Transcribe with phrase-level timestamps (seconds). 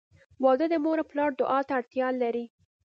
[0.43, 2.45] •واده د مور او پلار دعا ته اړتیا لري.